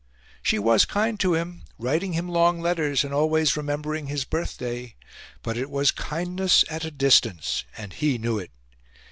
[0.41, 4.95] She was kind to him, writing him long letters, and always remembering his birthday;
[5.43, 8.49] but it was kindness at a distance, and he knew it.